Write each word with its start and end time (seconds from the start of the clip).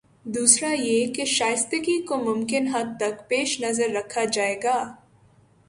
دوسرا 0.25 0.69
یہ 0.71 1.13
کہ 1.13 1.25
شائستگی 1.25 2.01
کو 2.01 2.17
ممکن 2.17 2.67
حد 2.67 2.97
تک 2.99 3.29
پیش 3.29 3.61
نظر 3.61 3.89
رکھا 3.89 4.23
جائے 4.25 4.59
گا۔ 4.63 4.77